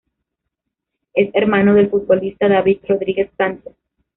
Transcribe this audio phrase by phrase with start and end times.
[1.13, 3.75] Es hermano del futbolista David Rodríguez Sánchez.